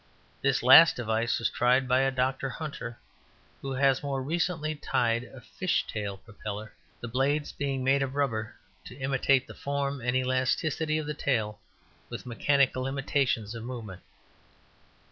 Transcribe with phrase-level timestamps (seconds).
[0.41, 2.97] This last device was tried by a Doctor Hunter,
[3.61, 8.55] who has more recently tried a "Fish Tail Propeller," the blades being made of rubber,
[8.85, 11.59] to imitate the form and elasticity of the tail,
[12.09, 14.01] with mechanical imitations of movement.